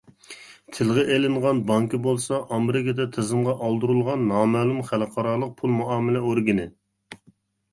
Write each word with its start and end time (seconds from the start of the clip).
تىلغا 0.75 1.01
ئېلىنغان 1.15 1.59
بانكا 1.71 1.99
بولسا 2.07 2.39
ئامېرىكىدا 2.57 3.07
تىزىمغا 3.17 3.55
ئالدۇرۇلغان 3.67 4.25
نامەلۇم 4.33 4.81
خەلقئارالىق 4.89 5.53
پۇل- 5.61 5.77
مۇئامىلە 5.83 6.25
ئورگىنى. 6.31 6.67